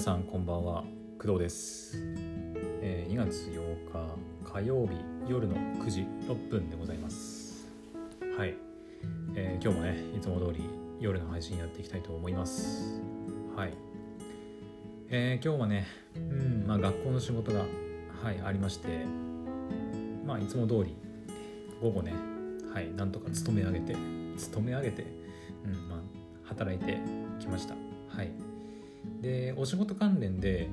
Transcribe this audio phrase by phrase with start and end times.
[0.00, 0.82] 皆さんこんばんは。
[1.18, 1.92] 工藤です、
[2.80, 4.94] えー2月8日火曜日
[5.28, 7.68] 夜の9時6分でございます。
[8.34, 8.54] はい、
[9.34, 10.64] えー今日もねいつも通り
[11.00, 13.02] 夜の配信やっていきたいと思います。
[13.54, 13.74] はい。
[15.10, 15.86] えー今日はね
[16.16, 17.58] うんまあ学校の仕事が
[18.22, 19.04] はいありまして
[20.24, 20.96] まあいつも通り
[21.82, 22.14] 午後ね
[22.72, 23.94] はいなんとか勤め上げて
[24.38, 25.04] 勤め上げて
[25.62, 25.98] うんまあ
[26.44, 26.96] 働いて
[27.38, 27.74] きました。
[28.08, 28.49] はい。
[29.20, 30.68] でお仕事関連で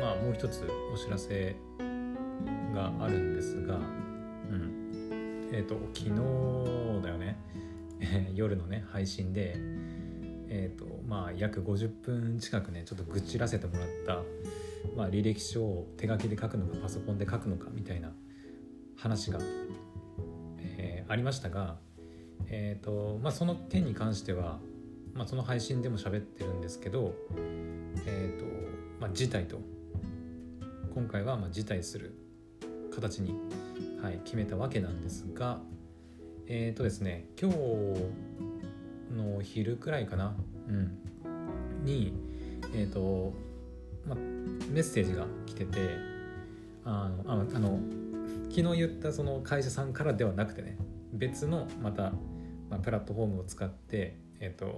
[0.00, 1.56] まあもう一つお知らせ
[2.74, 3.78] があるんですがう
[4.54, 5.50] ん。
[5.52, 7.36] えっ、と昨日だよね。
[8.00, 9.56] え ー夜のね配信で
[10.48, 14.22] えっ、とまあ約50分近くねちょっと愚痴らせてもらった、
[14.96, 18.12] まあ、履歴書を手書きで書くのかパソコンで書くのかみたいな
[18.96, 19.38] 話が、
[20.58, 21.76] えーありましたが
[22.46, 24.60] えっ、とまあその件に関しては
[25.14, 27.14] まあ、その配信でも喋ってるんですけど、
[28.06, 28.44] えーと
[29.00, 29.60] まあ、辞退と。
[30.94, 32.14] 今回はまあ辞退する
[32.92, 33.34] 形に、
[34.02, 35.60] はい、決めたわけなんですが
[36.48, 37.56] えっ、とですね今日
[39.16, 40.34] の昼くらいかな、
[40.68, 40.98] うん、
[41.84, 42.12] に
[42.74, 43.32] えっ、と、
[44.04, 44.18] まあ、
[44.70, 45.78] メッセージが来てて
[46.84, 47.78] あのああの
[48.48, 50.76] 昨日言ったその会社さんからではなくてね
[51.12, 52.12] 別のまた、
[52.68, 54.76] まあ、プラットフォームを使ってえっ、と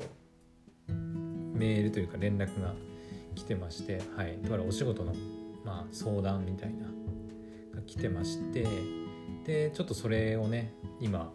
[1.62, 2.74] メールというか連絡が
[3.36, 5.14] 来てまして、はい、だからお仕事の、
[5.64, 6.86] まあ、相談みたいな
[7.77, 8.66] が来てまして
[9.44, 11.33] でちょっとそれをね今、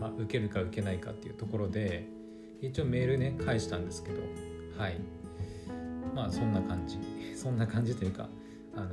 [0.00, 2.08] まあ、受けるか受けないかっていうところで
[2.62, 4.20] 一応メールね返したんですけど
[4.78, 4.98] はい。
[6.14, 6.98] まあそんな感じ。
[7.36, 8.28] そんな感じというか
[8.74, 8.90] あの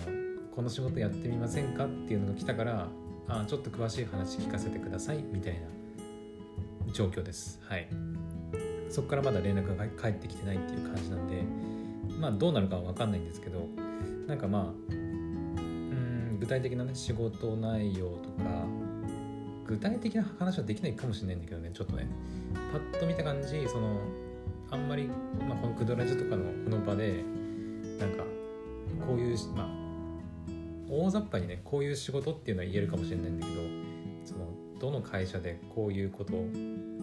[0.54, 2.90] この仕事やってみませんかっていうのが来たから
[3.28, 7.62] あちょっと詳しい話聞かせてくださいみたいな状況です。
[7.64, 7.88] はい。
[8.94, 11.44] そこからまだ連絡が返ってきてないっていう感じなんで
[12.20, 13.68] まあどうなるかは分かんないんですけど
[14.28, 18.68] なんかまあうん具体的なね仕事内容とか
[19.66, 22.08] 具体的な話はできないかもしれないんだけどねちょっとね。
[22.72, 24.00] パッと見た感じその
[24.70, 25.08] あんまり、
[25.48, 27.24] まあ、このクドラジとかのこの場で
[28.00, 28.24] なんか
[29.08, 29.68] こういうまあ
[30.88, 33.62] 大雑把にねこういう仕事っていうのは言えるかもしれないんだけど
[34.24, 34.48] その
[34.80, 36.46] どの会社でこういうことを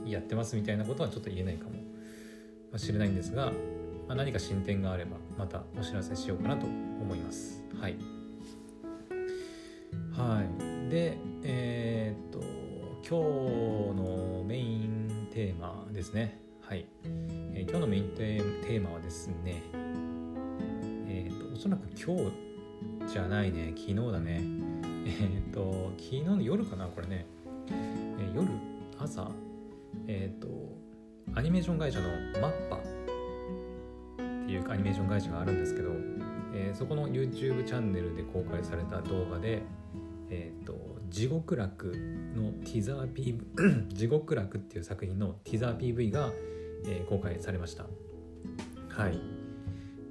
[0.06, 1.79] やってますみたいなことはちょっと言えないかも。
[2.78, 3.52] しれないんですが、ま
[4.10, 7.64] あ、何か進展があればまたお知らせしようかなと思います。
[7.80, 7.96] はい。
[10.12, 10.90] はい。
[10.90, 12.40] でえーっと
[13.08, 16.40] 今日のメインテーマですね。
[16.60, 19.62] はい、えー今日のメインテーマはですね
[21.08, 23.72] えーっとおそらく今日じゃないね。
[23.76, 24.42] 昨日だね。
[25.06, 27.26] えっと昨日の夜かなこれね、
[27.68, 28.48] え夜
[28.98, 29.30] 朝。
[30.06, 30.48] えっ、と
[31.34, 32.08] アニメーション会社の
[32.40, 32.80] マッパっ
[34.46, 35.90] ていうアニメーション会社があるんですけど、
[36.52, 39.62] えーそこの YouTube チャンネルで公開された動画で
[40.30, 40.74] 「えっ、と
[41.08, 41.92] 地獄楽」
[42.36, 46.32] のティザー PV 地獄楽っていう作品のティザー PV が、
[46.86, 47.86] えー公開されました
[48.88, 49.18] はい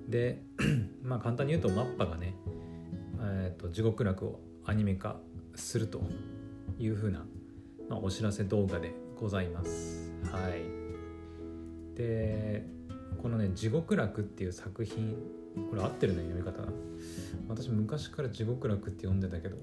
[0.08, 0.42] で
[1.04, 2.34] まあ簡単に言うとマッパがね、
[3.22, 5.20] えー、と地獄楽をアニメ化
[5.56, 6.02] すると
[6.78, 7.26] いうふうな、
[7.90, 10.12] まあ、お知らせ動画でございます。
[10.32, 10.79] はい。
[12.00, 12.66] で、
[13.22, 15.18] このね、地獄楽っていう作品、
[15.70, 16.64] これ合ってるね、読み方。
[17.50, 19.58] 私昔から地獄楽って読んでたけど、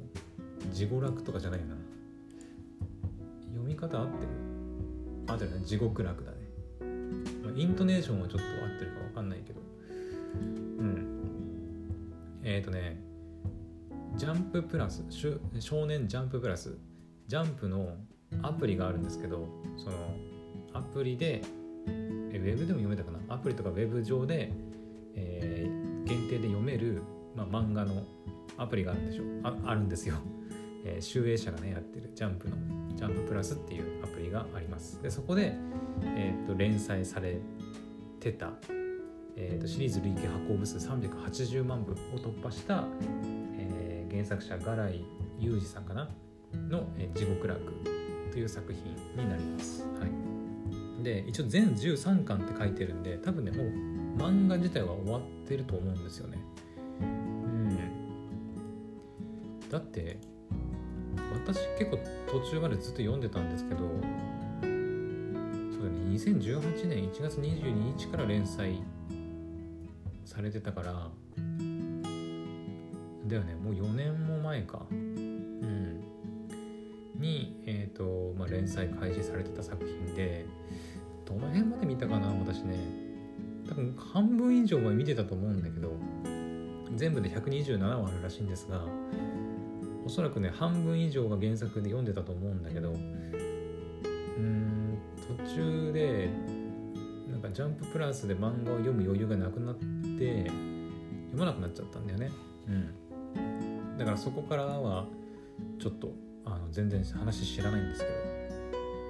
[0.71, 1.77] 地獄楽とかじゃないよな。
[3.53, 4.29] 読み方合ってる？
[5.29, 6.37] 合ってるね、地獄楽だね。
[7.43, 9.61] まイントネーションはちょっと合ってるかわかんないけど。
[10.35, 10.43] う
[10.85, 11.07] ん。
[12.45, 13.01] えっ、ー、とね、
[14.17, 15.03] ジャンププラス、
[15.59, 16.77] 少年ジャンププラス、
[17.29, 17.97] ジャンプの
[18.43, 19.97] アプリがあるんですけどその
[20.73, 21.43] アプリで
[22.53, 23.35] ウェブでも読めたかな？
[23.35, 24.53] アプリとかウェブ上で、
[25.15, 27.03] えー限定で読める、
[27.35, 28.05] まあ、漫画の
[28.57, 29.25] アプリがあるんでしょ？
[29.43, 30.15] ああるんですよ、
[30.87, 32.11] えー、集英社がねやってる。
[32.15, 32.57] ジャンプの。
[32.95, 35.03] ジャンププラスっていうアプリがあります。
[35.03, 35.53] でそこで、
[36.05, 37.39] えー、と連載され
[38.21, 38.53] てた、
[39.35, 42.87] えー、とシリーズ累計発行部数380万部を突破した、
[43.59, 45.05] えー原作者柄井
[45.41, 46.09] 裕二さんかな？
[46.71, 47.61] の「えー地獄楽」
[48.33, 48.83] という作品
[49.23, 49.86] になります。
[51.07, 53.67] で一応全13巻って書いてるんで多分ねもう
[54.21, 56.39] 漫画自体は終わってると思うんですよね。
[57.01, 57.79] うん、
[59.71, 60.19] だって
[61.33, 63.91] 私結構途中までずっと読んでたんですけどそう
[65.85, 68.83] だね2018年1月22日から連載
[70.25, 71.09] されてたから
[73.29, 74.85] だよねもう4年も前か。
[74.91, 75.37] うん
[77.19, 80.45] に、えーとまあ、連載開始されてた作品で
[81.47, 82.77] どの辺まで見たかな私ね。
[83.69, 85.93] 多分半分以上は見てたと思うんだけど
[86.95, 88.85] 全部で127話あるらしいんですが
[90.05, 94.99] おそらくね半分以上が原作で読んでたと思うんだけどうん
[95.37, 96.29] 途中で
[97.29, 102.31] なんかジャンププラスで漫画を読む余裕がなくなって読まなくなっちゃったんだよね。
[102.69, 103.99] うん。
[103.99, 105.07] だからそこからは
[105.81, 106.13] ちょっと
[106.45, 108.13] あの全然話知らないんですけど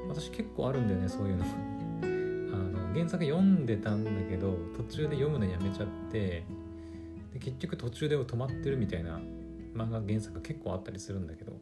[0.09, 1.45] 私結構あるんだよねそういうの。
[2.97, 6.45] 原作読んでたんだけど途中で読むのやめちゃって
[7.35, 9.21] で結局途中で止まってるみたいな
[9.75, 11.53] 漫画原作が結構あったりするんだけど、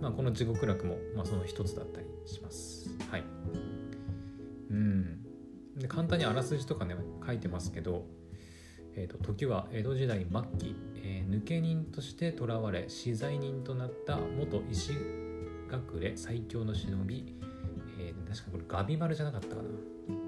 [0.00, 2.90] まあ、この「地獄楽も」まあ、その一つだったりします。
[3.08, 3.24] はい。
[4.70, 5.22] うん。
[5.76, 8.04] で簡単にあらすじとかね書いてますけど、
[8.96, 17.36] えーと、時は江戸時代末期、えー、抜け人として囚われ死罪人となった元石隠れ最強の忍び、
[18.00, 20.21] えー、確かこれガビマルじゃなかったかな。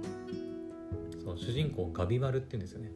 [1.36, 2.90] そう主人公ガビマルって言うんですよね。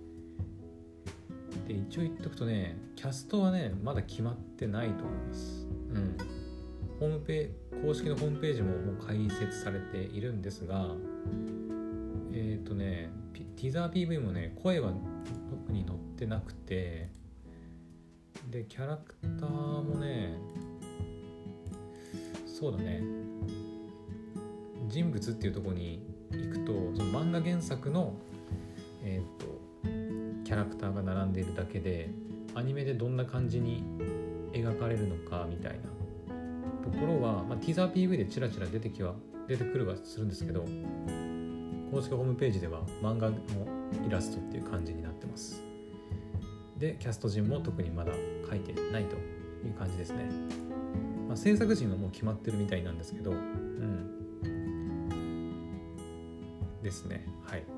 [1.67, 5.67] で一応言っとくとねキャストはねまだ決まってないと思います。
[5.94, 6.17] うん。
[7.00, 7.50] ホームペ
[7.82, 10.87] 公式のホームページももう開設されているんですが
[12.32, 13.11] えっ、ー、とね
[13.56, 14.93] ティザー PV もね声は
[15.50, 17.08] 特に載ってなくて
[18.50, 20.37] でキャラクターもね
[22.46, 23.02] そうだね。
[24.88, 26.02] 人物っていうとこに
[26.32, 28.14] 行くとその漫画原作の
[29.02, 32.10] えっ、ー、とキャラクターが並んでいるだけで
[32.54, 33.84] アニメでどんな感じに
[34.52, 35.98] 描かれるのかみたいな。
[36.90, 39.14] ところは、まあ、ティザー PV でチラチラ出てきは
[39.46, 40.64] 出てくるはするんですけど
[41.90, 43.36] 公式ホームページでは漫画の
[44.06, 45.62] イラストっていう感じになってます。
[46.78, 48.12] でキャスト陣も特にまだ
[48.48, 50.30] 書いてないという感じですね、
[51.26, 54.18] まあ、制作陣はもう決まってるみたいなんですけどうん。
[56.82, 57.26] ですね。
[57.44, 57.77] はい。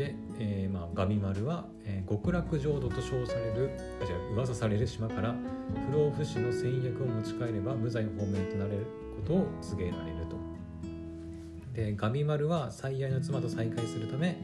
[0.00, 3.70] で、えー、まあ、ガミ丸は、えー、極楽浄土と称される
[4.02, 5.34] あじゃ噂される島から
[5.90, 10.36] 不老不死の戦略を持ち帰れば無罪放免となれることを告げられると。
[11.74, 14.38] でガミ丸は最愛の妻と再会するため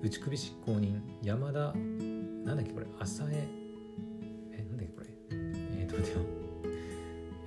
[0.00, 1.58] 内首執行人山田
[2.44, 3.48] なんだっけこれ浅江
[4.52, 6.24] えなんだっけこれえっ、ー、と待ってよ。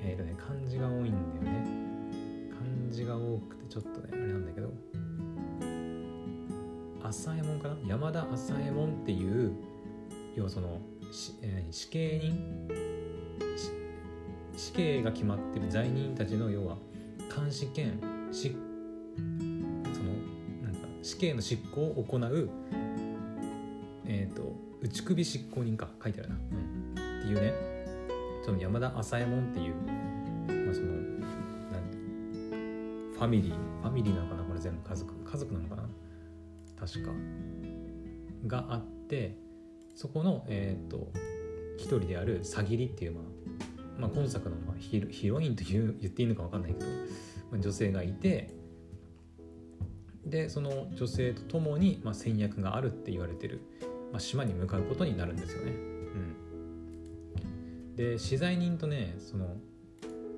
[0.03, 1.65] えっ、とね漢字が多いんだよね。
[2.51, 4.92] 漢字が多くてちょっとねあれなんだけど。
[7.03, 7.75] 朝右衛門かな？
[7.87, 9.53] 山田朝右衛門っていう
[10.35, 10.79] 要はその、
[11.41, 12.67] えー、死刑人？
[14.55, 16.77] 死刑が決まってる罪人たちの要は
[17.35, 17.99] 監視権
[18.31, 20.13] 執その
[20.63, 22.49] なんか死刑の執行を行う
[24.05, 26.41] えっ、ー、と内首執行人か書いてあるな、うん、
[27.21, 27.53] っていうね。
[28.45, 29.75] その山田朝右衛門っていう、
[30.65, 30.87] まあ、その
[33.13, 33.53] ファミリー。
[33.81, 34.43] ファミリーなのかな？
[34.43, 34.81] これ全部。
[34.89, 35.13] 家族。
[35.13, 35.83] 家族なのかな？
[36.85, 37.11] 確か
[38.45, 39.37] があって
[39.95, 41.11] そこのえ、ー、と
[41.77, 43.23] 一人であるさぎりっていう、まあ、
[44.01, 46.85] まあ今作のまあヒヒロインという言っていいのか分かんないけど、
[47.51, 48.49] まあ、女性がいて
[50.25, 53.61] でその女性と共に、まあ、戦略があるって言われてる、
[54.11, 55.71] まあ、島に向かうことになるんですよね。
[55.71, 57.41] う
[57.91, 59.55] ん、で資材人とねその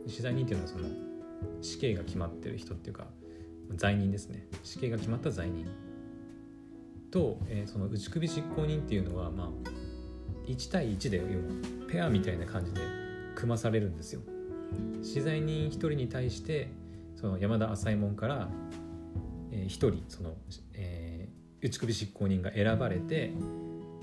[0.06, 0.90] 資材人っていうのはその
[1.62, 3.08] 死刑が決まってる人っていうか
[3.78, 4.48] 罪人ですね。
[4.64, 5.85] 死刑が決まった罪人。
[7.16, 9.50] と、えー、その内首執行人っていうのはまあ
[10.48, 11.28] 1対1で要は
[11.90, 12.82] ペアみたいな感じで
[13.36, 14.22] 組まされるんですよ。
[15.02, 16.68] 資材人1人に対して
[17.16, 18.50] その山田朝右衛門から、
[19.54, 20.34] えー、1人その、
[20.74, 23.32] えー、内首執行人が選ばれて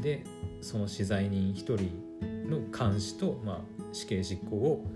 [0.01, 0.25] で
[0.63, 4.87] その資材人1人の監視と、まあ、死刑執行を、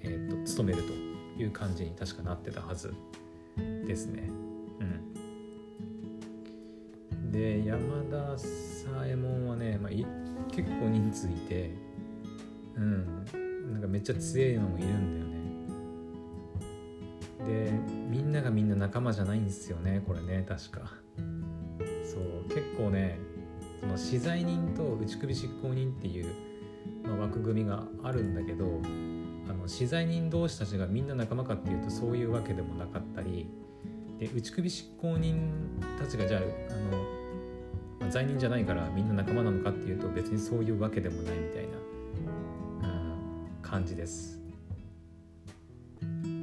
[0.00, 0.92] えーと務めると
[1.42, 2.94] いう感じに確かなってたはず
[3.56, 4.30] ですね。
[4.80, 5.11] うん
[7.32, 9.92] で山田左衛門はね、まあ、
[10.50, 11.74] 結構人数いて
[12.76, 13.24] うん
[13.72, 15.18] なんかめっちゃ強いのもいるん
[17.38, 17.62] だよね。
[17.66, 17.72] で
[18.10, 20.92] みんながみんな仲間じゃないんですよねこれね確か。
[22.04, 23.18] そう結構ね
[23.80, 26.26] その資材人と内首執行人っていう、
[27.02, 28.66] まあ、枠組みがあるんだけど
[29.48, 33.48] あの資材人同士たちがみんな仲間かっていうとそういうわけでもなかったり
[34.18, 35.50] で内首執行人
[35.98, 36.44] たちがじゃああ
[36.94, 37.21] の、
[38.12, 41.66] 罪人じゃないからみんな仲間なのかっていうと別にそういうわけでもないみたい
[42.82, 44.38] な、うん、感じです。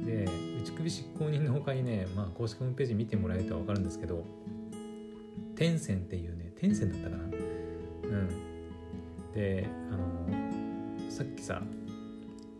[0.04, 0.28] で
[0.60, 4.24] 内首執行人の他にね、まあ、公式ホームページ見てもらえると分かるんですけど
[5.54, 8.28] 天線っていうね天線だったかなうん
[9.32, 11.62] であのさっきさ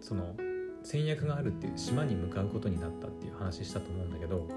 [0.00, 0.36] その
[0.84, 4.48] 戦略があるっていう島に向かうことになったっていう話したと思うんだけど、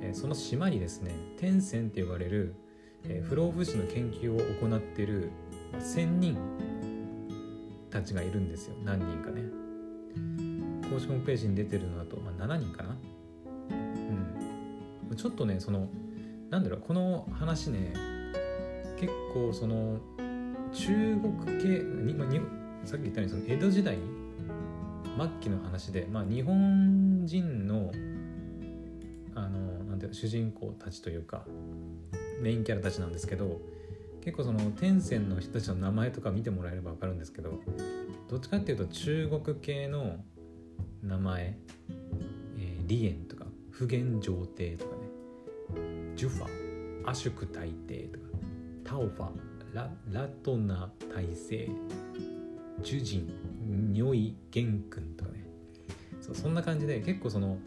[0.00, 2.54] えその島にですね天線って呼ばれる
[3.04, 5.30] えー、不老不死の研究を行っている
[5.72, 6.36] 1,000人
[7.90, 8.76] たちがいるんですよ。
[8.84, 9.42] 何人かね。
[10.90, 12.96] 公式ホームページに出てるのだと、まあ、7人かな。
[15.10, 15.16] うん。
[15.16, 15.88] ちょっとねその
[16.50, 17.94] なんだろうこの話ね
[18.98, 19.98] 結構その
[20.72, 21.68] 中国系
[22.04, 22.40] に、まあ、に
[22.84, 23.98] さっき言ったようにその江戸時代
[25.18, 27.90] 末期の話で、まあ、日本人の
[29.34, 31.44] あのなんていう主人公たちというか
[32.42, 33.60] メインキャラたちなんですけど
[34.22, 37.60] 結構その天線の人たちの名前とか見てもらえれば分かるんですけど
[38.28, 40.16] どっちかっていうと中国系の
[41.02, 41.56] 名前、
[42.58, 45.02] えー、リエンとか普賢上帝とかね
[46.16, 46.46] ジュファ
[47.08, 48.24] アシュク大帝とか
[48.84, 49.30] タオファ
[49.72, 51.70] ララトナ大帝
[52.82, 55.46] ジュジンニョイゲン君とかね。
[56.20, 57.58] そうそんな感じで結構その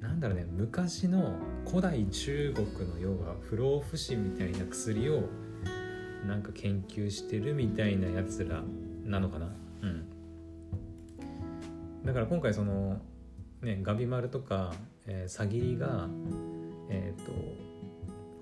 [0.00, 1.36] なんだろうね昔の
[1.66, 5.22] 古代中国の要は不老不死みたいな薬を
[6.26, 8.62] なんか研究してるみたいなやつら
[9.04, 9.46] なのかな？
[9.82, 10.06] うん。
[12.04, 13.00] だから今回その
[13.62, 14.74] ねガビマルとか、
[15.06, 16.08] えー、サギリが
[16.90, 17.32] えっ、ー、と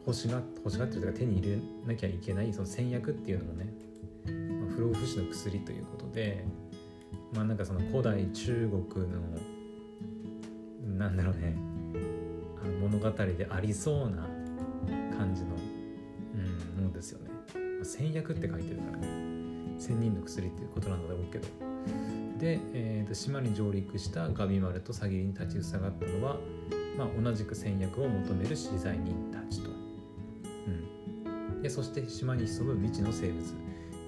[0.07, 3.73] 欲しが欲しがってるとか手に入れなきゃいけないその戦略っていうのもね、
[4.61, 6.45] まあ、不老不死の薬ということで
[7.33, 9.21] まあなんかその古代中国の
[10.99, 11.57] なんだろうね。
[12.63, 14.23] あの物語でありそうな
[15.17, 15.49] 感じの、
[16.35, 17.31] うん、ものですよね。
[17.83, 19.09] 戦略って書いてるからね。
[19.79, 21.49] 千人の薬っていうことなんだろうけど。
[22.39, 26.39] で、えーと、島に上陸したガビマルとサギリに立ちふさがったのは、
[26.97, 33.43] まあ、同じく戦略を求める資材人たちと、うん、でそして島に潜む未知の生物。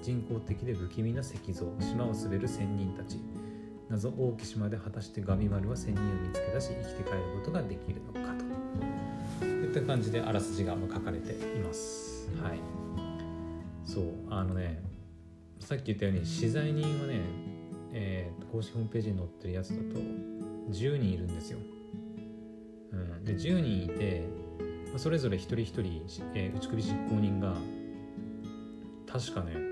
[0.01, 1.65] 人工的で不気味な石像。
[1.79, 3.19] 島を滑る仙人たち。
[3.89, 9.45] 謎大き島で果たしてガビマルは仙人を見つけ出し生きて帰ることができるのかと。
[9.45, 12.29] いった感じであらすじが書かれています。
[12.41, 12.87] はい。
[13.87, 14.83] そうあのね
[15.59, 17.21] さっき言ったように資材人はね、
[17.93, 19.99] えー、公式ホームページに載ってるやつだと
[20.71, 21.59] 10人いるんですよ、
[22.91, 24.27] うん、で10人いて
[24.97, 27.55] それぞれ一人一人、えー、打首執行人が
[29.11, 29.66] 確かね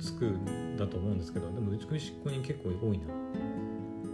[0.00, 3.04] つくんだと思うんですけどでも打首執行人結構多いな。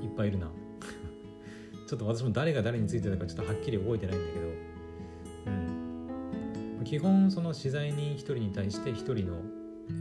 [0.02, 0.50] いっぱいいるな。
[1.86, 4.46] ちょっと私も誰が誰についてたかちょっとはっきり覚えてないんだけど。
[6.78, 6.84] うん。
[6.84, 9.42] 基本その資材人1人に対して1人の、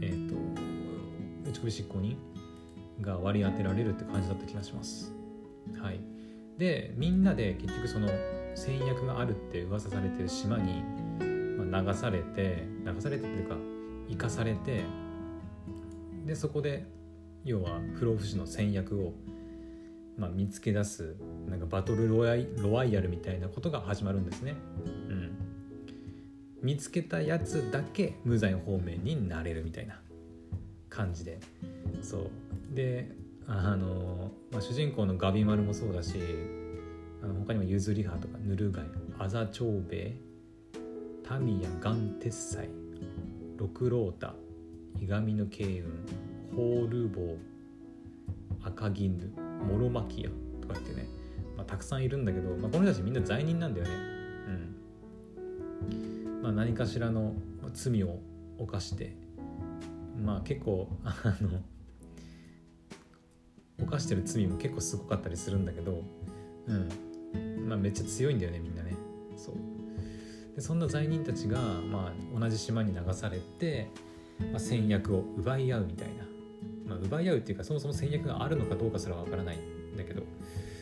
[0.02, 0.34] えーと、
[1.48, 2.16] 打ち首執行人
[3.00, 5.12] が割り当てられるって感じだった気がします。
[5.78, 6.00] はい、
[6.58, 8.08] でみんなで結局その
[8.54, 10.82] 戦略があるって噂されてる島に、
[11.58, 13.56] まあ、流されて流されてっていうか
[14.08, 14.84] 生かされて
[16.26, 16.84] でそこで
[17.44, 19.14] 要は不老不死の戦略を、
[20.18, 21.16] まあ、見つけ出す
[21.48, 24.56] なんかバトルロワイヤルみたいなことが始まるんですね。
[25.08, 25.38] うん。
[26.60, 30.00] 見つけたやつだけ無罪方面になれるみたいな
[30.88, 31.38] 感じで。
[32.02, 32.74] そう。
[32.74, 33.08] で
[33.46, 36.18] あの、まあ、主人公のガビマルもそうだし
[37.22, 38.84] あの他にもユズリハとかヌルガイ
[39.18, 40.12] アザチョウベイ
[41.26, 42.68] タミヤガンテッサイ
[43.56, 44.34] ロクロータ
[45.00, 45.94] イガミの慶雲
[46.56, 47.38] ホールボウ
[48.62, 49.30] 赤銀ヌ
[49.64, 51.08] モロマキアとかってね、
[51.56, 53.92] まあ、たくさんいるんだけど、まあ、この人たちみんな罪人なんだよね。
[55.90, 56.42] うん。
[56.42, 57.34] まあ、何かしらの
[57.72, 58.18] 罪を
[58.58, 59.14] 犯して
[60.24, 61.60] まあ結構あの
[63.78, 66.02] 犯してる罪も結構すごかったりするんだけど、
[66.66, 67.68] うん。
[67.68, 68.96] まあ、めっちゃ強いんだよねみんなね。
[69.36, 69.54] そう。
[70.54, 73.90] でそんな罪人たちが、まあ、同じ島に流されて、
[74.40, 76.24] まあ、戦略を奪い合うみたいな、
[76.86, 80.22] まあ、奪い合うっていうかそもそも戦略があるのかどうかすらわからないんだけど、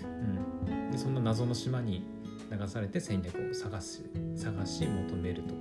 [0.03, 2.05] うん、でそんな謎の島に
[2.51, 4.03] 流されて戦略を探し
[4.37, 5.55] 探し求めると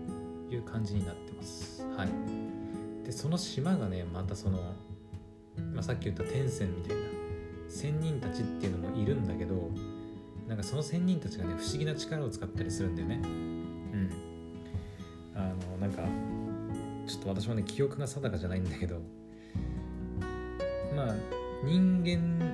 [0.54, 1.84] いう感じになってます。
[1.96, 4.58] はい、でその島がねまたその、
[5.74, 7.04] まあ、さっき言った天線みたいな
[7.70, 9.72] 仙人たちっていうのもいるんだけど
[10.48, 13.20] なんかその仙人たちがね不思議な力を使ったりするんだよね。
[13.24, 14.10] うん。
[15.36, 16.04] あのなんか
[17.14, 19.00] ちょっと私もね記憶が定かじゃないんだけど。
[20.96, 21.16] まあ
[21.64, 22.52] 人間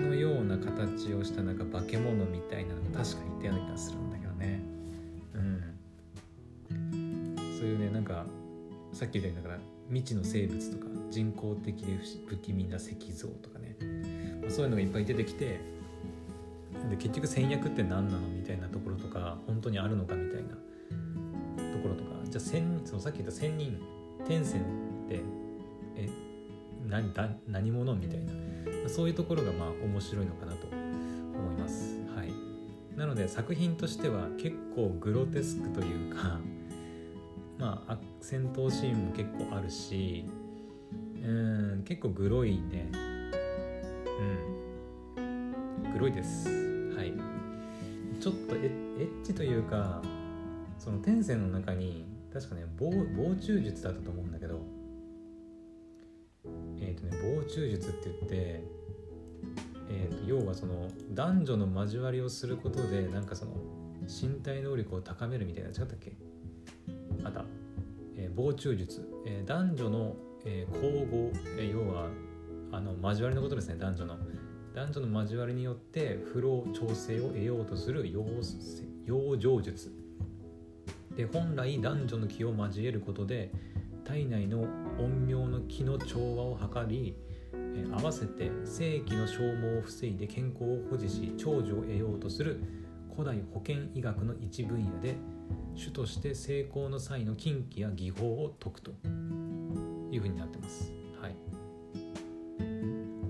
[0.00, 4.62] のような形をしたなんか化け物みたいなのが確かにいたような気がするんだけどね。
[5.34, 7.36] うん。
[7.58, 8.24] そういうねなんか
[8.92, 13.76] さっき言ったようにだから未知の生物とか人工的で不気味な石像とかね、
[14.40, 15.60] まあ、そういうのがいっぱい出てきて
[16.90, 20.56] で結局戦略って何なのみたいなところとか本当にあるのかみたいな。
[22.32, 23.78] じゃあ千そのさっき言った千人
[24.26, 24.64] 天線っ
[25.06, 25.20] て
[25.96, 26.08] え
[26.88, 27.94] 何だ何者？
[27.94, 28.88] みたいな。
[28.88, 31.98] そういうところがまあ面白いのかなと思います。
[32.16, 32.32] はい、
[32.96, 36.40] なので作品としては結構グロテスクというか
[37.60, 40.24] まあ戦闘シーンも結構あるし
[41.22, 42.90] うん結構グロいね。
[45.16, 45.92] うん。
[45.92, 46.48] グロいです。
[46.96, 47.12] はい。
[48.18, 50.00] ちょっとエッチというか
[50.78, 52.90] その天線の中に確かね防
[53.36, 54.60] 虫術だったと思うんだけど
[56.80, 58.82] えっ、ー、とね防虫術って言って
[59.94, 63.52] えーと、要はその男女の交わりをすることでなんかその
[64.08, 66.16] 身体能力を高めるみたいな違ったっけ？
[67.24, 67.44] あった、
[68.16, 71.26] えー、防虫術、えー、男女の、えー、交互、
[71.58, 72.08] えー、要は
[72.72, 74.16] あの交わりのことですね男女の。
[74.74, 78.24] 男女の交わりによって不老調整を得ようとする養
[79.36, 80.01] 生術。
[81.16, 83.50] で本来男女の気を交えることで
[84.04, 84.66] 体内の
[84.96, 87.14] 陰陽の気の調和を図り
[87.92, 92.60] 合わせて正規の消耗を防いで健康を保持し長寿を得ようとする
[93.14, 95.16] 古代保健医学の一分野で
[95.74, 98.90] 主として成功の際の禁忌や技法を解くと
[100.10, 100.92] いうふうになってます。
[101.20, 101.36] はい、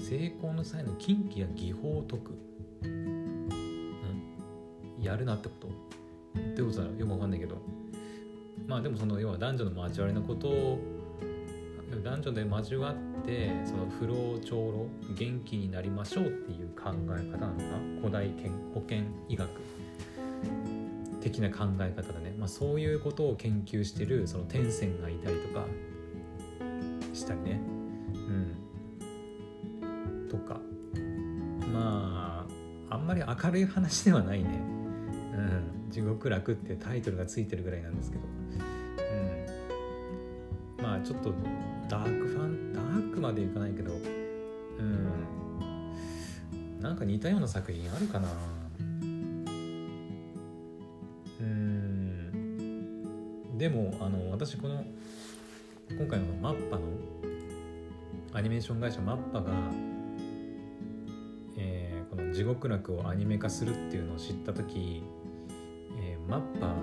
[0.00, 2.32] 成功の際の禁忌や技法を解く、
[2.82, 3.48] うん、
[5.00, 6.01] やるなってこと。
[6.66, 7.56] ってことはよくわかんないけど。
[8.66, 10.78] まあでもその要は男女の交わりのことを
[12.02, 18.00] 男女で交わってその不老長老元気になりましょうっていう考え方なのか？
[18.00, 18.30] 古代
[18.72, 19.48] 保健医学
[21.20, 25.66] 的な考え方だね、まあ、そういうことを研究してるその天線がいたりとか
[27.12, 27.60] したりね。
[28.14, 28.18] う
[30.26, 30.28] ん。
[30.28, 30.60] とか。
[31.72, 32.46] ま
[32.88, 34.71] ああんまり明るい話ではないね。
[35.92, 38.22] 地獄楽ってタイトルがついてるぐらいなんですけど。
[40.78, 40.82] うん。
[40.82, 41.34] まあちょっと
[41.86, 43.92] ダークファンダークまでいかないけど。
[43.92, 43.96] う
[44.82, 45.12] ん。
[46.80, 48.28] なんか似たような作品あるかな。
[51.40, 53.58] うん。
[53.58, 54.82] でもあの私この
[55.90, 56.84] 今回のマッパの
[58.32, 59.52] アニメーション会社マッパが、
[61.58, 65.02] えー、この「地獄楽」をアニメ化するっていうのを知った時、
[66.28, 66.74] マッパ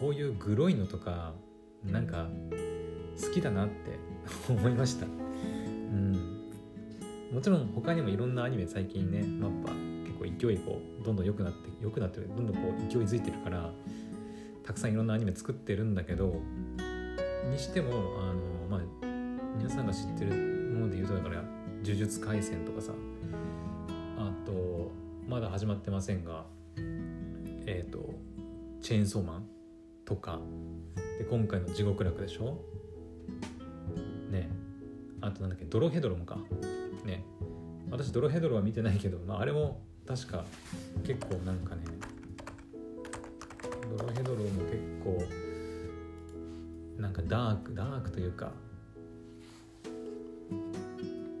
[0.00, 1.34] こういうグロいのとか
[1.84, 2.28] なんか
[3.20, 3.98] 好きだなって
[4.52, 5.06] 思いました。
[5.06, 6.38] うん。
[7.32, 9.72] もちろん他にもいろんなアニメ最近ねマッパ
[10.06, 13.70] 結構勢いこうどんどん良くなって良くなってどんどんこう勢いづいてるから
[14.64, 16.40] たくさんいろんなアニメ作ってるんだけど
[17.50, 18.80] にしてもあのまあ
[19.58, 20.34] 皆さんが知ってる
[20.74, 21.42] もので言うとだから
[21.84, 22.92] 「呪術廻戦」とかさ
[24.16, 24.90] あと
[25.28, 26.46] まだ始まってませんが
[27.70, 28.14] えっ、ー、と
[28.80, 29.46] 「チェーンソーマン」
[30.06, 30.40] とか。
[31.18, 32.64] で今回の「地獄楽」でしょ？
[34.30, 34.48] ね。
[35.20, 35.66] あとなんだっけ？
[35.66, 36.38] ドロヘドロもか。
[37.04, 37.24] ね。
[37.90, 40.44] 私ドロヘドロは見てないけど、まあ、あれも確か
[41.04, 41.82] 結構なんかね。
[43.98, 45.22] ドロヘドロも結構
[46.98, 48.52] なんかダークダークというか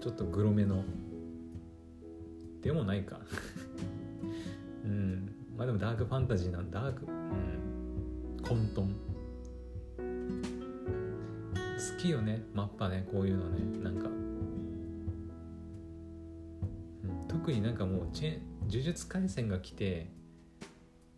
[0.00, 0.84] ちょっとグロめの。
[2.60, 3.20] でもないか。
[5.58, 7.04] まあでもダークファンタジーなんダーク。
[7.04, 8.40] うん。
[8.42, 8.86] 混沌。
[11.96, 12.44] 好きよね。
[12.54, 13.06] マッパね。
[13.10, 13.78] こういうのね。
[13.82, 14.10] なんか、う
[17.24, 20.12] ん、特になんかもうチェ呪術廻戦が来て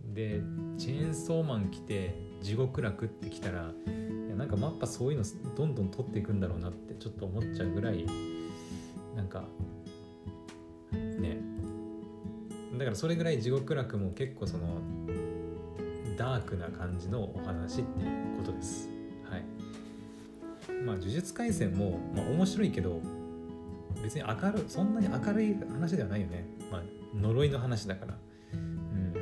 [0.02, 0.40] で
[0.78, 5.24] チェーンソーマン来て地獄楽って来たらいやなんかマッパそういうの
[5.54, 8.06] どんどん取っていくんだろうなってちょっと思っちゃうぐらい
[9.16, 9.44] なんか
[10.92, 11.49] ね。
[12.80, 14.80] だからそれぐらい地獄楽も結構その
[16.16, 18.88] ダークな感じのお話っていうことです。
[20.86, 23.02] まあ、呪術廻戦も、まあ、面白いけど
[24.02, 26.82] 別に明るそんなに明るい話ではないよね、まあ、
[27.20, 28.16] 呪いの話だから、
[28.54, 29.12] うん、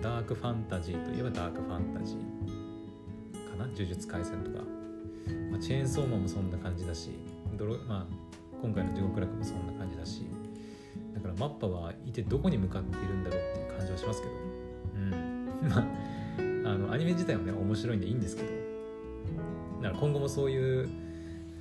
[0.00, 3.66] ダークファンタジーといえばダークファンタジーかな？
[3.66, 4.64] 呪術廻戦とか、
[5.50, 7.10] まあ、チェーンソーマンもそんな感じだし
[7.86, 8.06] まあ、
[8.62, 10.26] 今回の地獄楽もそんな感じだし
[11.38, 14.34] マッパはいてどこに向かっているんだろうっていう感じはしますけど。
[14.94, 15.48] うん。
[15.68, 18.48] まああのアニメ自体はね面白いんでいいんですけど。
[19.82, 20.88] だから今後もそういう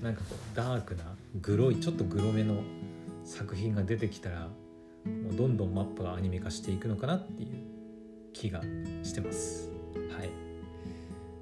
[0.01, 1.03] なんかこうダークな
[1.41, 2.61] グロいちょっとグロめの
[3.23, 4.49] 作品が出てきたら
[5.05, 7.49] もうどんどんマップがアニメ化していくのかなっていう
[8.33, 8.61] 気が
[9.03, 9.69] してます。
[10.17, 10.29] はい。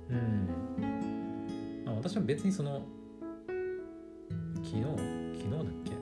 [0.09, 0.47] うん、
[1.85, 2.81] まあ、私は別にその
[4.63, 4.87] 昨日昨
[5.43, 5.92] 日だっけ？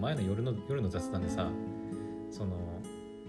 [0.00, 1.48] 前の夜の夜の雑談でさ
[2.30, 2.56] その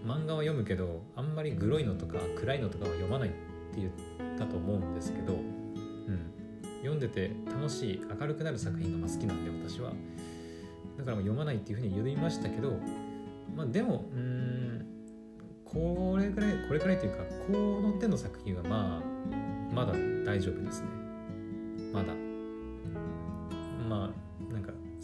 [0.06, 3.38] 漫画は読むけどあんまりグロいのとか暗いのとかは読まないって
[3.78, 3.92] 言っ
[4.38, 6.32] たと思うんですけどうん。
[6.80, 9.92] 読んでて楽しい明るくなる作品が好きなんで私は。
[10.98, 12.74] だから読まないっていうふうに言いましたけど
[13.56, 14.86] まあでもうん
[15.66, 19.94] これぐらいこれくらいというかこの手の作品はまあまだ
[20.26, 20.88] 大丈夫ですね。
[21.94, 22.14] まだ。
[23.88, 24.21] まあ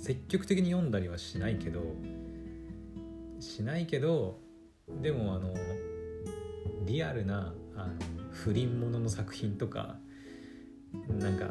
[0.07, 1.81] 積極的に読んだりはしないけど
[3.41, 4.39] しないけど
[5.01, 5.53] でもあの
[6.85, 7.93] リアルなあの
[8.31, 9.97] 不倫ものの作品とか
[11.09, 11.49] なんか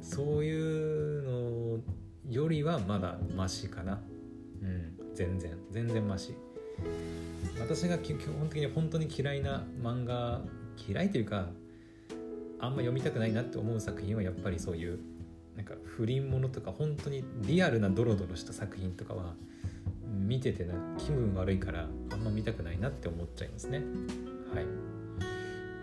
[0.00, 1.80] そういうの
[2.30, 4.00] よりはまだマシかな。
[4.62, 5.58] うん全然。
[5.72, 6.36] 全然マシ。
[7.58, 10.42] 私が基本的に本当に嫌いな漫画
[10.88, 11.48] 嫌いというか
[12.60, 15.13] あんま読みたくないなって思う作品はやっぱりそういう
[15.56, 19.34] なんか不倫ものとか本当にリアルなドロドロした作品とかは
[20.06, 23.82] 見ててな気分悪いからあんま見たくないなって思っちゃいますね。
[24.54, 24.94] はい。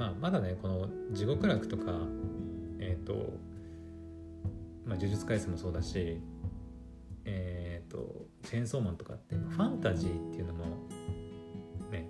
[0.01, 1.83] まあまだねこの地獄楽とか
[2.79, 3.13] えっ、ー、と
[4.85, 6.19] まあ呪術廻戦もそうだし
[7.25, 10.65] えっ、ー、とチェーンソーマンとかってファンタジーっていうのも
[11.91, 12.07] ね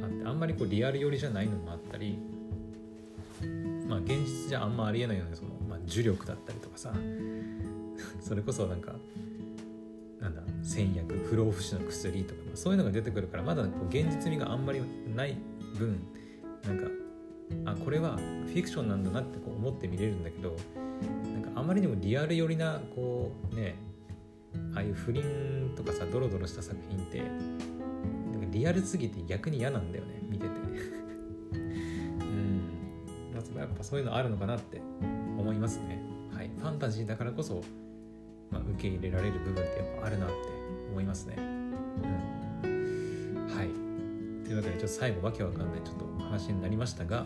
[0.00, 2.18] あってあんまりこうリアル寄りじゃないのもあったり
[3.88, 5.50] まあ現実じゃあんまありえないようなその、
[5.92, 6.92] 呪力だったりとかさ
[8.20, 8.94] それこそなんか
[10.20, 14.80] なんだ戦薬不老不死の薬とか、そういうのが出てくるからまだ現実味があんまり
[15.14, 15.36] ない
[15.76, 16.00] 分
[16.64, 16.86] なんか
[17.64, 20.56] あこれはフィクションなんだなってこう思って見れるんだけど
[21.32, 23.74] なんかあまりにもリアル寄りなこうね
[24.74, 30.52] ああいう不倫とかさドロドロした作品ってなんかリアルすぎて逆に嫌なんだよね見てて。
[31.52, 31.54] う
[32.24, 32.62] ん。
[33.56, 34.80] やっぱそういうのあるのかなって
[35.42, 36.00] 思いますね。
[36.34, 36.48] はい。
[36.48, 37.62] ファンタジーだからこそ
[38.52, 40.34] まあ、受け入れられる部分ってやっぱあるなって
[40.90, 41.36] 思いますね。
[41.38, 41.72] うん、
[43.48, 43.68] はい。
[44.44, 47.24] というわけでちょっと最後わけわかんないちょっと話になりましたが、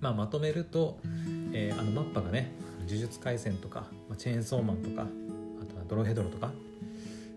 [0.00, 0.98] まあ、まとめると、
[1.52, 2.52] えー、あのマッパがね
[2.86, 5.04] 呪術廻戦とか、まあ、チェーンソーマンとかあ
[5.72, 6.50] とはドロヘドロとか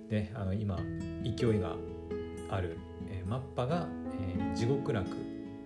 [0.10, 0.80] であの今
[1.24, 1.76] 勢いが
[2.50, 2.78] ある、
[3.10, 3.88] えー、マッパが、
[4.38, 5.10] えー、地獄楽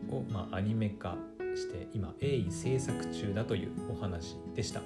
[0.09, 1.15] を、まあ、アニメ化
[1.55, 4.79] して今鋭意制作中だというお話でした。
[4.79, 4.85] は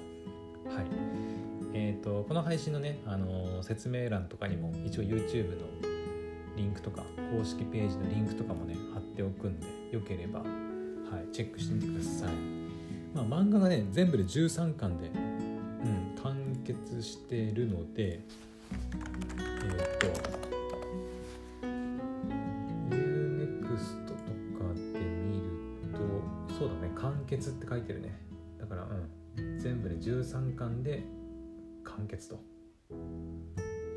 [1.72, 5.66] えーと、この配信のね、あのー、説明欄とかにも一応 YouTube の
[6.56, 7.02] リンクとか
[7.36, 12.34] 公式ページのリンクとかもね貼っておくんでよければ、はい、チェックしてみてください、
[13.14, 18.20] まあ、漫画がね全部で13巻で、うん、完結してるのでえ
[19.68, 20.39] っ、ー、と
[27.60, 28.18] って書いてるね。
[28.58, 29.58] だからうん。
[29.58, 31.04] 全部で13巻で
[31.84, 32.40] 完結と。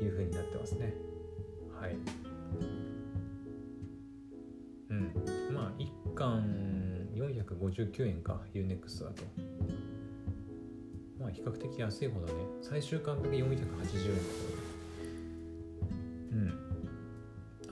[0.02, 0.94] いうふうになってますね。
[1.80, 1.96] はい。
[4.90, 5.12] うん。
[5.52, 9.22] まあ1巻459円か UNEXT だと。
[11.18, 12.32] まあ比較的安い方だね。
[12.62, 13.74] 最終巻だけ480円だけど
[16.32, 16.58] うん。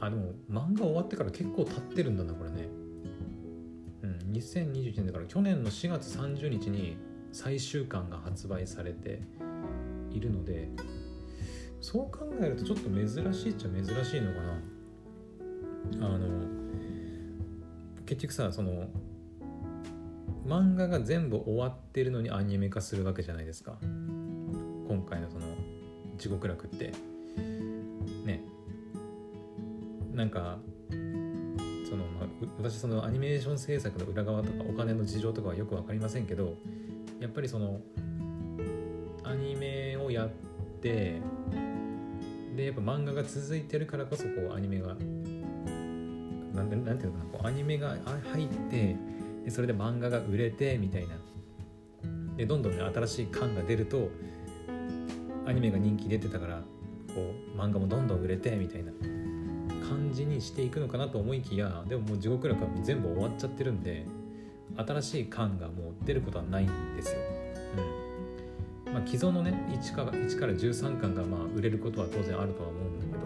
[0.01, 2.69] あでも漫画終わってから結構経ってるんだなこれね。
[4.43, 6.97] 2021年だから去年の4月30日に
[7.33, 9.23] 最終巻が発売されて
[10.11, 10.69] いるので
[11.81, 14.63] そう考えるとちょっと珍しいっちゃ珍しいのかな。
[16.01, 16.29] あの
[18.07, 18.89] 結局さその
[20.47, 23.79] 漫画が全部終わってるのにアニメ化するわけじゃないですか。
[23.83, 25.47] 今回のその
[26.19, 26.93] 「地獄楽」って。
[28.25, 28.45] ね。
[30.13, 30.59] なんか、
[32.59, 36.57] 私そのアニメーション制作の裏側とかお金の事情とかはよく分かりませんけど
[37.21, 37.81] やっぱりその
[39.25, 40.31] アニメをやっ
[40.81, 41.21] て
[42.57, 47.97] でやっぱ漫画が続いてるからこそこうアニメがなんてなんていうのかなこうアニメが
[48.33, 48.97] 入って
[49.45, 51.17] でそれで漫画が売れてみたいな。
[52.37, 54.09] でどんどんね新しい巻が出ると
[55.47, 56.63] アニメが人気出てたから
[57.15, 58.93] こう漫画もどんどん売れてみたいな。
[59.93, 64.07] 感じにしていくのかなと思いきやでももう地獄楽は全部終わっちゃってるんで
[64.77, 67.19] 新しい巻がもう出ることはないんですよ。
[68.87, 68.93] うん。
[68.95, 73.19] まあ、既存のね 1, か1から13巻がまあ売れることは当然あるとは思うんだけど。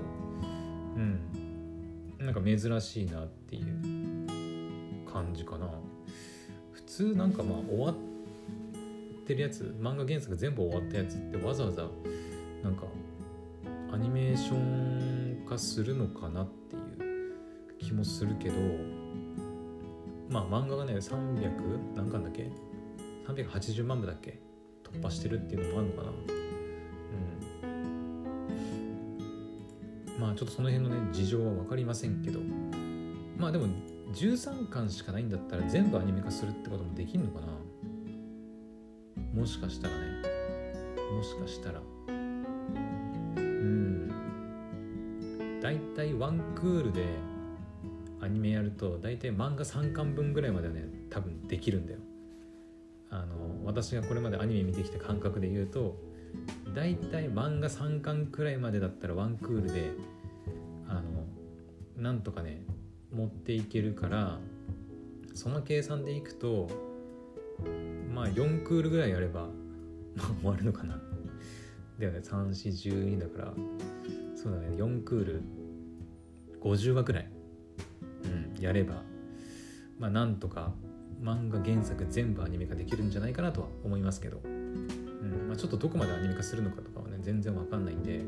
[0.96, 2.26] うん。
[2.26, 5.70] なんか珍しいなっていう感じかな。
[6.72, 7.94] 普通なんかまあ終わっ
[9.24, 11.87] てるやつ漫画原作全部終わったやつってわざわざ
[12.64, 12.87] なんか
[13.92, 15.06] アニメーション
[15.46, 18.56] 化するのかなっていう気もするけど
[20.28, 22.50] まあ漫画がね300何巻だっけ
[23.26, 24.40] ？380万部だっけ？
[24.85, 26.11] 突破してるっていうのもあるのかな。
[26.11, 26.14] う
[30.16, 30.20] ん。
[30.20, 32.40] まあちょっとその辺のね事情は分かりませんけど。
[33.37, 33.66] まあでも
[34.14, 37.52] 13巻しかないんだったら全部アニメ化するってこともできんのかな？
[39.35, 40.22] もしかしたらね。
[41.12, 41.82] もしかしたら。
[45.96, 47.06] たいワンクールで
[48.20, 52.00] アニメやると大体漫画3巻分ぐらいまではね多分できるんだよ。
[53.11, 55.96] あの私がこれまでアニメ見てきた感覚で言うと
[56.74, 59.92] だいたい漫画3巻くらいまでだったらワンクールで
[60.88, 61.02] あの
[61.96, 62.62] なんとかね
[63.14, 64.38] 持っていけるから
[65.35, 66.68] その計算でいくと
[68.12, 69.48] まあ4クールぐらいやれば、
[70.14, 71.00] まあ、終わるのかな。
[71.98, 72.18] だよね。
[72.18, 73.54] 3412だから。
[74.35, 74.76] そうだね。
[74.76, 75.42] 4クール
[76.62, 77.31] 50話くらい、
[78.57, 79.03] うん、やれば
[79.99, 80.73] まあなんとか
[81.23, 88.23] 漫画原作全部アニメ化できるんじゃないかなとは思いますけど、うんまあ、ちょっとどこまでアニメ化するのかとかはね全然わかんないんで。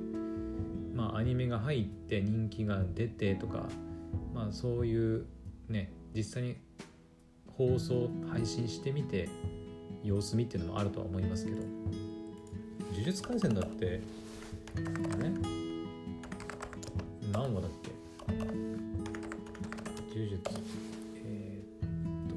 [0.95, 3.69] まあアニメが入って人気が出てとか
[4.35, 5.27] まあそういう
[5.69, 6.57] ね実際に
[7.47, 9.29] 放送配信してみて
[10.03, 11.59] 様子見っていうのもあるとは思いますけど。
[12.91, 14.01] 呪術廻戦だって
[14.75, 15.31] あれ？
[17.33, 17.93] 何話だっけ？
[20.15, 20.41] 呪術
[21.25, 22.35] えー、っと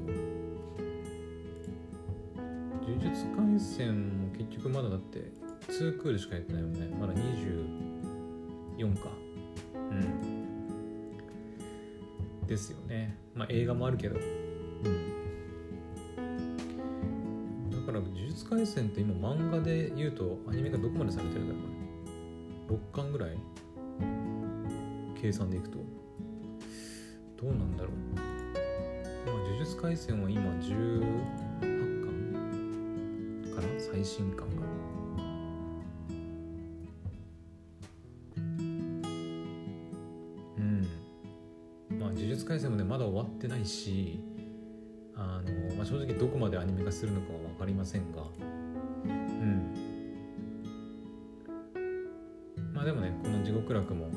[2.88, 6.86] 呪術廻戦も結局まだだって2クールしかやってないよね。
[7.00, 9.08] まだ24か。
[9.74, 10.42] うん。
[12.46, 13.16] ですよね。
[13.34, 14.16] まあ映画もあるけど。
[14.16, 14.18] う
[14.88, 15.12] ん。
[17.70, 23.38] だから呪術廻戦って今漫画で言うとアニメがどこまでされてるんだろう6巻ぐらい。
[25.22, 25.78] 計算でいくと。
[27.40, 27.92] どうなんだろう。
[29.24, 31.00] まあ呪術廻戦は今18
[31.60, 33.68] 巻かな。
[33.78, 34.62] 最新巻が
[40.58, 40.88] うん。
[42.00, 44.18] まあ呪術廻戦もねまだ終わってないし
[45.14, 48.24] あの、まあ、正直どこまでアニメ化するのかは分かりませんが。
[49.04, 49.72] うん。
[52.74, 54.08] まあでもねこの地獄楽も、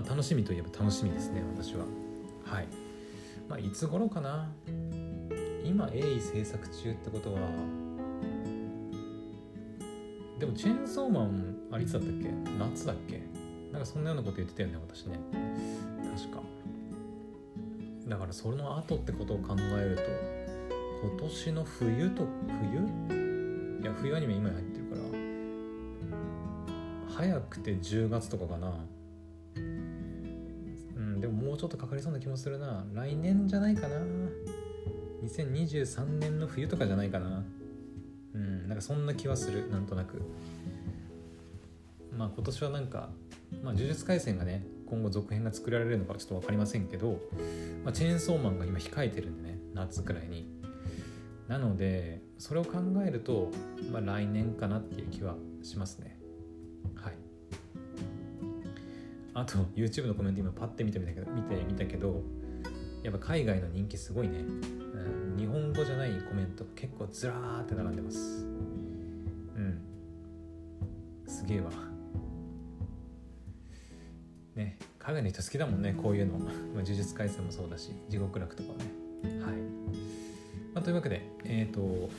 [0.00, 1.84] まあ、楽しみといえば楽しみですね私は。
[2.46, 2.66] はい。
[3.46, 4.50] まあいつ頃かな？
[5.62, 7.40] 今鋭意制作中ってことは
[10.38, 12.30] でもチェーンソーマンありつだったっけ？
[12.58, 13.20] 夏だっけ？
[13.72, 15.18] なんかそんなようなこと言ってたよね私ね。
[16.16, 16.40] 確か。
[18.08, 20.02] だからその後ってことを考えると
[21.06, 23.82] 今年の冬と冬？
[23.82, 25.02] いや冬アニメ今入ってるから
[27.14, 28.72] 早くて10月とかかな。
[31.60, 32.86] ちょっとかかりそうな気もするな。
[32.94, 33.98] 来年じゃないかな。
[35.22, 37.44] 2023年の冬とかじゃないかな。
[38.34, 39.68] うんなんかそんな気はする。
[39.70, 40.22] なんとなく。
[42.16, 43.10] まあ今年はなんか
[43.62, 47.20] まあ呪術廻戦がね今後続編が作られるのかちょっと分かりませんけど、
[47.84, 50.48] まあ、チェーンソーマンが今控えてるんでね夏くらいに。
[51.46, 53.50] なのでそれを考えると、
[53.92, 56.18] まあ、来年かなっていう気はしますね。
[56.94, 57.29] はい。
[59.34, 62.22] あと YouTube のコメント今パッて見てみたけど見てみたけど
[63.02, 64.42] やっぱ海外の人気すごいね、う
[65.34, 68.44] ん、日本語じゃないコメント結構ずらーって並んでます。
[69.56, 69.80] うん。
[71.26, 71.70] すげえわ。
[74.56, 76.38] ね海外の人好きだもんねこういうの。
[76.38, 79.40] まあ呪術廻戦もそうだし地獄楽とかね。
[79.40, 79.54] はい、
[80.74, 82.10] まあ、というわけでえっ、ー、と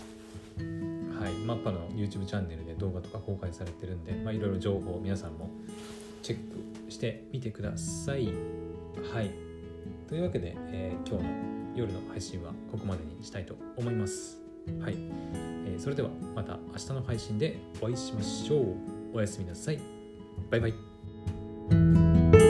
[1.22, 1.34] はい。
[1.46, 5.52] マッパの YouTube チャンネルで動画とか公開されてるんで、まあ、いろいろ情報皆さんも
[7.02, 8.28] してみてください。
[9.12, 9.32] はい。
[10.08, 11.32] というわけで、えー、今日の
[11.76, 14.40] 夜の配信はここまでにしたいと思います。
[14.80, 14.96] はい、
[15.66, 18.76] えー、それではまた明日の配信でお会いしましょう。
[19.16, 19.80] おやすみなさい。
[20.52, 22.41] バイバイ。